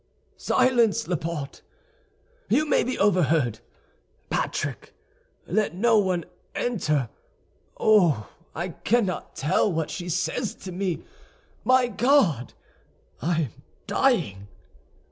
"Silence, 0.35 1.07
Laporte, 1.07 1.61
you 2.49 2.65
may 2.65 2.83
be 2.83 2.97
overheard. 2.97 3.59
Patrick, 4.31 4.95
let 5.45 5.75
no 5.75 5.99
one 5.99 6.25
enter. 6.55 7.09
Oh, 7.79 8.27
I 8.55 8.69
cannot 8.69 9.35
tell 9.35 9.71
what 9.71 9.91
she 9.91 10.09
says 10.09 10.55
to 10.55 10.71
me! 10.71 11.03
My 11.63 11.85
God, 11.87 12.55
I 13.21 13.41
am 13.41 13.53
dying!" 13.85 14.47